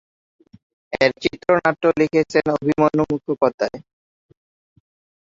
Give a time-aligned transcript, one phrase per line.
[1.01, 3.77] এর চিত্রনাট্য লিখেছেন অভিমন্যু মুখোপাধ্যায়।